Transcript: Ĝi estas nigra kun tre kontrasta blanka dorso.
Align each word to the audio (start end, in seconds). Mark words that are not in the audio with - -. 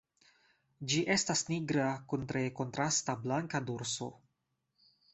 Ĝi 0.93 1.01
estas 1.15 1.43
nigra 1.51 1.91
kun 2.13 2.25
tre 2.33 2.43
kontrasta 2.63 3.19
blanka 3.27 3.65
dorso. 3.71 4.13